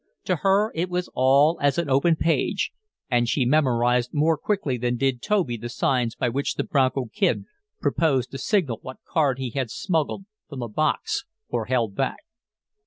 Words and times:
To 0.23 0.37
her 0.37 0.71
it 0.73 0.89
was 0.89 1.11
all 1.13 1.59
as 1.61 1.77
an 1.77 1.87
open 1.87 2.15
page, 2.15 2.71
and 3.11 3.29
she 3.29 3.45
memorized 3.45 4.11
more 4.15 4.35
quickly 4.35 4.75
than 4.75 4.97
did 4.97 5.21
Toby 5.21 5.57
the 5.57 5.69
signs 5.69 6.15
by 6.15 6.27
which 6.27 6.55
the 6.55 6.63
Bronco 6.63 7.05
Kid 7.13 7.45
proposed 7.79 8.31
to 8.31 8.39
signal 8.39 8.79
what 8.81 8.97
card 9.07 9.37
he 9.37 9.51
had 9.51 9.69
smuggled 9.69 10.25
from 10.49 10.57
the 10.57 10.67
box 10.67 11.25
or 11.49 11.65
held 11.65 11.93
back. 11.93 12.21